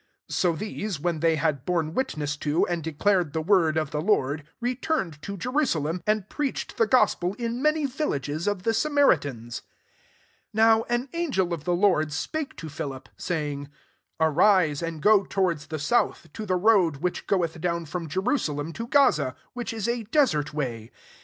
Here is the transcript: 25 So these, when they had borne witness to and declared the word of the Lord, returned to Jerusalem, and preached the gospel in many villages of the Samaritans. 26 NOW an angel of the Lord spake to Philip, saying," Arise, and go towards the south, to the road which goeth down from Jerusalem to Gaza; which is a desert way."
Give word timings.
25 0.29 0.35
So 0.35 0.53
these, 0.53 0.99
when 0.99 1.19
they 1.19 1.35
had 1.35 1.63
borne 1.63 1.93
witness 1.93 2.35
to 2.37 2.65
and 2.65 2.83
declared 2.83 3.33
the 3.33 3.41
word 3.43 3.77
of 3.77 3.91
the 3.91 4.01
Lord, 4.01 4.43
returned 4.59 5.21
to 5.21 5.37
Jerusalem, 5.37 6.01
and 6.07 6.27
preached 6.27 6.77
the 6.77 6.87
gospel 6.87 7.35
in 7.35 7.61
many 7.61 7.85
villages 7.85 8.47
of 8.47 8.63
the 8.63 8.73
Samaritans. 8.73 9.61
26 10.53 10.55
NOW 10.55 10.81
an 10.89 11.07
angel 11.13 11.53
of 11.53 11.65
the 11.65 11.75
Lord 11.75 12.11
spake 12.11 12.55
to 12.55 12.67
Philip, 12.67 13.09
saying," 13.15 13.69
Arise, 14.19 14.81
and 14.81 15.03
go 15.03 15.23
towards 15.23 15.67
the 15.67 15.77
south, 15.77 16.33
to 16.33 16.47
the 16.47 16.55
road 16.55 16.97
which 16.97 17.27
goeth 17.27 17.61
down 17.61 17.85
from 17.85 18.09
Jerusalem 18.09 18.73
to 18.73 18.87
Gaza; 18.87 19.35
which 19.53 19.71
is 19.71 19.87
a 19.87 20.05
desert 20.05 20.51
way." 20.51 20.89